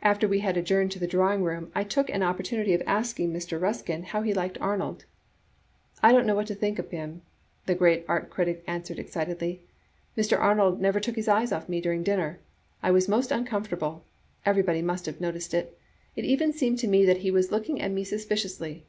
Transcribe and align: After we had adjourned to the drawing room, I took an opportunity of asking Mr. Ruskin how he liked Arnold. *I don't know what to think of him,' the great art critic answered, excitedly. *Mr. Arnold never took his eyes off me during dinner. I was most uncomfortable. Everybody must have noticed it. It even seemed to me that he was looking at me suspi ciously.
After 0.00 0.28
we 0.28 0.38
had 0.46 0.56
adjourned 0.56 0.92
to 0.92 1.00
the 1.00 1.08
drawing 1.08 1.42
room, 1.42 1.72
I 1.74 1.82
took 1.82 2.08
an 2.08 2.22
opportunity 2.22 2.72
of 2.72 2.84
asking 2.86 3.32
Mr. 3.32 3.60
Ruskin 3.60 4.04
how 4.04 4.22
he 4.22 4.32
liked 4.32 4.58
Arnold. 4.60 5.06
*I 6.04 6.12
don't 6.12 6.24
know 6.24 6.36
what 6.36 6.46
to 6.46 6.54
think 6.54 6.78
of 6.78 6.88
him,' 6.92 7.22
the 7.64 7.74
great 7.74 8.04
art 8.06 8.30
critic 8.30 8.62
answered, 8.68 9.00
excitedly. 9.00 9.62
*Mr. 10.16 10.38
Arnold 10.38 10.80
never 10.80 11.00
took 11.00 11.16
his 11.16 11.26
eyes 11.26 11.50
off 11.50 11.68
me 11.68 11.80
during 11.80 12.04
dinner. 12.04 12.38
I 12.80 12.92
was 12.92 13.08
most 13.08 13.32
uncomfortable. 13.32 14.04
Everybody 14.44 14.82
must 14.82 15.04
have 15.06 15.20
noticed 15.20 15.52
it. 15.52 15.76
It 16.14 16.24
even 16.24 16.52
seemed 16.52 16.78
to 16.78 16.86
me 16.86 17.04
that 17.04 17.16
he 17.26 17.32
was 17.32 17.50
looking 17.50 17.80
at 17.82 17.90
me 17.90 18.04
suspi 18.04 18.34
ciously. 18.36 18.82